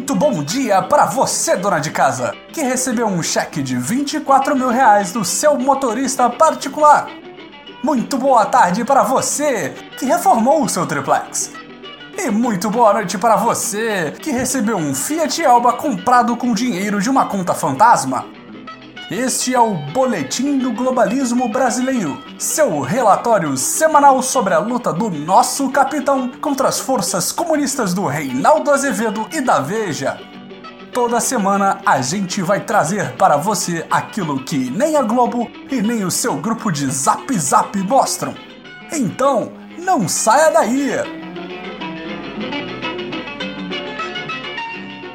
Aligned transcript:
Muito 0.00 0.14
bom 0.14 0.42
dia 0.42 0.80
para 0.80 1.04
você, 1.04 1.54
dona 1.56 1.78
de 1.78 1.90
casa, 1.90 2.34
que 2.54 2.62
recebeu 2.62 3.06
um 3.06 3.22
cheque 3.22 3.62
de 3.62 3.76
24 3.76 4.56
mil 4.56 4.70
reais 4.70 5.12
do 5.12 5.26
seu 5.26 5.58
motorista 5.58 6.30
particular. 6.30 7.06
Muito 7.84 8.16
boa 8.16 8.46
tarde 8.46 8.82
para 8.82 9.02
você 9.02 9.74
que 9.98 10.06
reformou 10.06 10.64
o 10.64 10.68
seu 10.70 10.86
triplex. 10.86 11.52
E 12.16 12.30
muito 12.30 12.70
boa 12.70 12.94
noite 12.94 13.18
para 13.18 13.36
você 13.36 14.10
que 14.18 14.30
recebeu 14.30 14.78
um 14.78 14.94
Fiat 14.94 15.42
Elba 15.42 15.74
comprado 15.74 16.34
com 16.34 16.54
dinheiro 16.54 16.98
de 16.98 17.10
uma 17.10 17.26
conta 17.26 17.52
fantasma. 17.52 18.24
Este 19.10 19.52
é 19.52 19.58
o 19.58 19.74
Boletim 19.74 20.56
do 20.58 20.70
Globalismo 20.70 21.48
Brasileiro, 21.48 22.22
seu 22.38 22.80
relatório 22.80 23.56
semanal 23.56 24.22
sobre 24.22 24.54
a 24.54 24.60
luta 24.60 24.92
do 24.92 25.10
nosso 25.10 25.68
capitão 25.70 26.30
contra 26.40 26.68
as 26.68 26.78
forças 26.78 27.32
comunistas 27.32 27.92
do 27.92 28.06
Reinaldo 28.06 28.70
Azevedo 28.70 29.26
e 29.32 29.40
da 29.40 29.58
Veja. 29.58 30.16
Toda 30.92 31.18
semana 31.18 31.80
a 31.84 32.00
gente 32.00 32.40
vai 32.40 32.60
trazer 32.60 33.16
para 33.16 33.36
você 33.36 33.84
aquilo 33.90 34.44
que 34.44 34.70
nem 34.70 34.94
a 34.94 35.02
Globo 35.02 35.50
e 35.68 35.82
nem 35.82 36.04
o 36.04 36.10
seu 36.10 36.36
grupo 36.36 36.70
de 36.70 36.86
Zap 36.86 37.36
Zap 37.36 37.76
mostram. 37.82 38.32
Então, 38.92 39.50
não 39.76 40.08
saia 40.08 40.52
daí! 40.52 40.92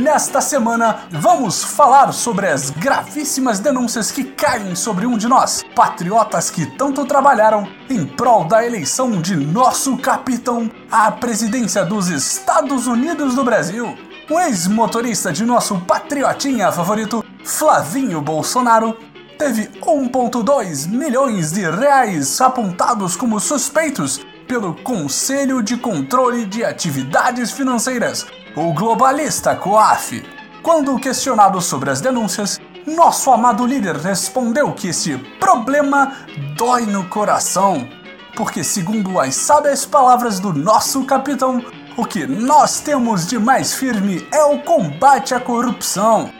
Nesta 0.00 0.40
semana, 0.40 1.00
vamos 1.10 1.62
falar 1.62 2.10
sobre 2.12 2.46
as 2.46 2.70
gravíssimas 2.70 3.60
denúncias 3.60 4.10
que 4.10 4.24
caem 4.24 4.74
sobre 4.74 5.04
um 5.04 5.18
de 5.18 5.28
nós, 5.28 5.62
patriotas 5.76 6.48
que 6.48 6.64
tanto 6.64 7.04
trabalharam 7.04 7.68
em 7.90 8.06
prol 8.06 8.44
da 8.44 8.64
eleição 8.64 9.20
de 9.20 9.36
nosso 9.36 9.98
capitão 9.98 10.70
à 10.90 11.12
presidência 11.12 11.84
dos 11.84 12.08
Estados 12.08 12.86
Unidos 12.86 13.34
do 13.34 13.44
Brasil. 13.44 13.94
O 14.30 14.40
ex-motorista 14.40 15.30
de 15.30 15.44
nosso 15.44 15.78
patriotinha 15.80 16.72
favorito, 16.72 17.22
Flavinho 17.44 18.22
Bolsonaro, 18.22 18.96
teve 19.36 19.68
1,2 19.82 20.88
milhões 20.88 21.52
de 21.52 21.70
reais 21.70 22.40
apontados 22.40 23.16
como 23.16 23.38
suspeitos 23.38 24.24
pelo 24.48 24.74
Conselho 24.74 25.62
de 25.62 25.76
Controle 25.76 26.44
de 26.44 26.64
Atividades 26.64 27.52
Financeiras, 27.52 28.26
o 28.56 28.72
globalista 28.72 29.54
COAF. 29.54 30.24
Quando 30.62 30.98
questionado 30.98 31.60
sobre 31.60 31.90
as 31.90 32.00
denúncias, 32.00 32.60
nosso 32.86 33.30
amado 33.30 33.64
líder 33.64 33.96
respondeu 33.96 34.72
que 34.72 34.88
esse 34.88 35.16
problema 35.38 36.12
dói 36.56 36.86
no 36.86 37.08
coração, 37.08 37.88
porque, 38.36 38.64
segundo 38.64 39.20
as 39.20 39.34
sábias 39.34 39.86
palavras 39.86 40.40
do 40.40 40.52
nosso 40.52 41.04
capitão, 41.04 41.64
o 41.96 42.04
que 42.04 42.26
nós 42.26 42.80
temos 42.80 43.26
de 43.26 43.38
mais 43.38 43.74
firme 43.74 44.26
é 44.32 44.42
o 44.42 44.58
combate 44.60 45.34
à 45.34 45.40
corrupção. 45.40 46.30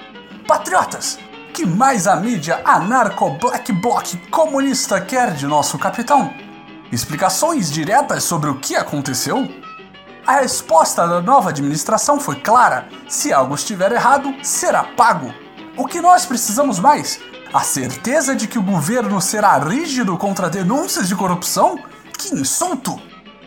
Patriotas, 0.46 1.18
que 1.52 1.66
mais 1.66 2.06
a 2.06 2.16
mídia 2.16 2.60
anarco-black 2.64 3.72
bloc 3.72 4.16
comunista 4.30 5.00
quer 5.00 5.32
de 5.34 5.46
nosso 5.46 5.78
capitão? 5.78 6.32
Explicações 6.90 7.70
diretas 7.70 8.24
sobre 8.24 8.50
o 8.50 8.58
que 8.58 8.74
aconteceu? 8.74 9.48
A 10.30 10.34
resposta 10.42 11.08
da 11.08 11.20
nova 11.20 11.50
administração 11.50 12.20
foi 12.20 12.36
clara: 12.36 12.86
se 13.08 13.32
algo 13.32 13.56
estiver 13.56 13.90
errado, 13.90 14.32
será 14.44 14.84
pago. 14.84 15.34
O 15.76 15.86
que 15.86 16.00
nós 16.00 16.24
precisamos 16.24 16.78
mais? 16.78 17.18
A 17.52 17.64
certeza 17.64 18.36
de 18.36 18.46
que 18.46 18.56
o 18.56 18.62
governo 18.62 19.20
será 19.20 19.58
rígido 19.58 20.16
contra 20.16 20.48
denúncias 20.48 21.08
de 21.08 21.16
corrupção? 21.16 21.82
Que 22.16 22.32
insulto! 22.32 23.02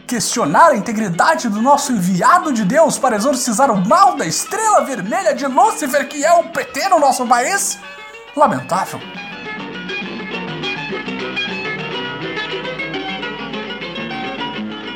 Questionar 0.05 0.71
a 0.71 0.75
integridade 0.75 1.47
do 1.47 1.61
nosso 1.61 1.93
enviado 1.93 2.51
de 2.51 2.65
Deus 2.65 2.97
para 2.97 3.15
exorcizar 3.15 3.71
o 3.71 3.87
mal 3.87 4.17
da 4.17 4.25
estrela 4.25 4.83
vermelha 4.83 5.33
de 5.33 5.45
Lúcifer 5.45 6.09
que 6.09 6.25
é 6.25 6.33
o 6.33 6.49
PT 6.49 6.89
no 6.89 6.99
nosso 6.99 7.25
país? 7.25 7.79
Lamentável. 8.35 8.99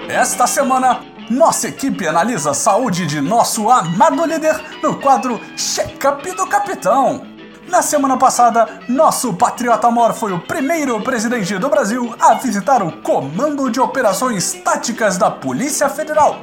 Esta 0.09 0.47
semana, 0.47 1.01
nossa 1.29 1.67
equipe 1.67 2.07
analisa 2.07 2.51
a 2.51 2.53
saúde 2.53 3.05
de 3.05 3.19
nosso 3.19 3.69
amado 3.69 4.25
líder 4.25 4.59
no 4.81 4.99
quadro 4.99 5.39
Check-up 5.57 6.31
do 6.31 6.47
Capitão. 6.47 7.25
Na 7.67 7.81
semana 7.81 8.15
passada, 8.15 8.79
nosso 8.87 9.33
patriota 9.33 9.87
amor 9.87 10.13
foi 10.13 10.31
o 10.31 10.39
primeiro 10.39 11.01
presidente 11.01 11.57
do 11.57 11.69
Brasil 11.69 12.15
a 12.17 12.33
visitar 12.35 12.81
o 12.81 13.01
Comando 13.01 13.69
de 13.69 13.79
Operações 13.79 14.53
Táticas 14.53 15.17
da 15.17 15.29
Polícia 15.29 15.89
Federal, 15.89 16.39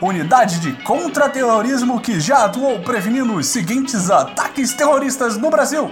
unidade 0.00 0.60
de 0.60 0.72
contra-terrorismo 0.82 2.00
que 2.00 2.18
já 2.18 2.46
atuou 2.46 2.80
prevenindo 2.80 3.34
os 3.34 3.46
seguintes 3.46 4.10
ataques 4.10 4.72
terroristas 4.72 5.36
no 5.36 5.50
Brasil: 5.50 5.90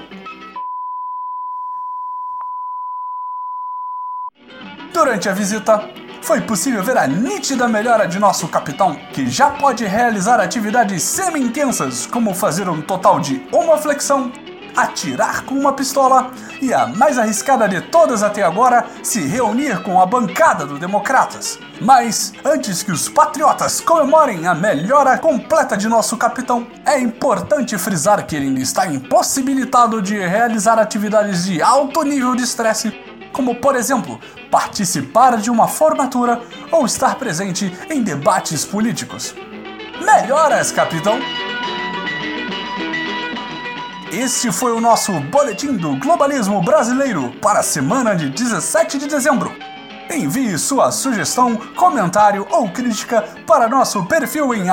Durante 4.94 5.28
a 5.28 5.32
visita, 5.32 5.88
foi 6.22 6.40
possível 6.40 6.82
ver 6.82 6.96
a 6.96 7.06
nítida 7.06 7.66
melhora 7.66 8.06
de 8.06 8.18
nosso 8.18 8.46
capitão, 8.48 8.94
que 9.12 9.28
já 9.28 9.50
pode 9.50 9.84
realizar 9.84 10.40
atividades 10.40 11.02
semi-intensas, 11.02 12.06
como 12.06 12.34
fazer 12.34 12.68
um 12.68 12.80
total 12.80 13.20
de 13.20 13.42
uma 13.52 13.76
flexão, 13.76 14.30
atirar 14.76 15.44
com 15.44 15.54
uma 15.54 15.72
pistola 15.72 16.30
e 16.60 16.72
a 16.72 16.86
mais 16.86 17.18
arriscada 17.18 17.68
de 17.68 17.80
todas 17.80 18.22
até 18.22 18.42
agora, 18.42 18.86
se 19.02 19.20
reunir 19.26 19.82
com 19.82 20.00
a 20.00 20.06
bancada 20.06 20.66
do 20.66 20.78
Democratas. 20.78 21.58
Mas 21.80 22.32
antes 22.44 22.82
que 22.82 22.92
os 22.92 23.08
patriotas 23.08 23.80
comemorem 23.80 24.46
a 24.46 24.54
melhora 24.54 25.16
completa 25.18 25.76
de 25.76 25.88
nosso 25.88 26.16
capitão, 26.16 26.66
é 26.84 26.98
importante 26.98 27.76
frisar 27.78 28.26
que 28.26 28.36
ele 28.36 28.46
ainda 28.46 28.60
está 28.60 28.86
impossibilitado 28.86 30.02
de 30.02 30.18
realizar 30.18 30.78
atividades 30.78 31.44
de 31.44 31.62
alto 31.62 32.02
nível 32.02 32.34
de 32.34 32.42
estresse 32.42 32.92
como 33.32 33.56
por 33.56 33.76
exemplo, 33.76 34.20
participar 34.50 35.36
de 35.36 35.50
uma 35.50 35.68
formatura 35.68 36.40
ou 36.70 36.84
estar 36.86 37.16
presente 37.16 37.72
em 37.88 38.02
debates 38.02 38.64
políticos. 38.64 39.34
Melhoras, 40.00 40.72
capitão! 40.72 41.18
Este 44.12 44.50
foi 44.50 44.72
o 44.72 44.80
nosso 44.80 45.12
Boletim 45.20 45.76
do 45.76 45.96
Globalismo 45.96 46.60
Brasileiro 46.62 47.32
para 47.40 47.60
a 47.60 47.62
semana 47.62 48.16
de 48.16 48.28
17 48.28 48.98
de 48.98 49.06
dezembro. 49.06 49.54
Envie 50.10 50.58
sua 50.58 50.90
sugestão, 50.90 51.56
comentário 51.76 52.44
ou 52.50 52.68
crítica 52.68 53.22
para 53.46 53.68
nosso 53.68 54.04
perfil 54.06 54.52
em 54.52 54.66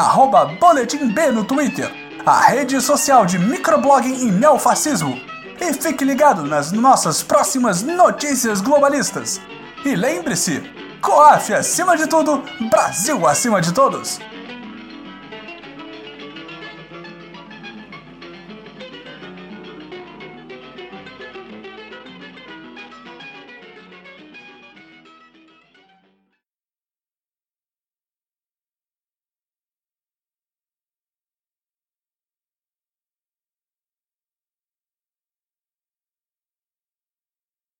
boletimb 0.59 1.16
no 1.31 1.44
Twitter, 1.44 1.91
a 2.25 2.39
rede 2.41 2.81
social 2.81 3.28
de 3.28 3.38
microblogging 3.38 4.28
e 4.28 4.31
neofascismo 4.31 5.37
e 5.59 5.73
fique 5.73 6.06
ligado 6.06 6.44
nas 6.44 6.72
nossas 6.72 7.23
próximas 7.23 7.81
notícias 7.81 8.62
globalistas. 8.62 9.41
E 9.85 9.95
lembre-se, 9.95 10.62
COAF 11.01 11.53
acima 11.53 11.95
de 11.95 12.07
tudo, 12.07 12.44
Brasil 12.69 13.28
acima 13.28 13.62
de 13.62 13.73
todos. 13.73 14.19